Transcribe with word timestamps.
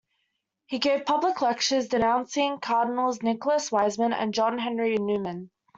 He 0.65 0.79
gave 0.79 1.05
public 1.05 1.41
lectures 1.43 1.87
denouncing 1.89 2.57
Cardinals 2.59 3.21
Nicholas 3.21 3.71
Wiseman 3.71 4.13
and 4.13 4.33
John 4.33 4.57
Henry 4.57 4.97
Newman. 4.97 5.51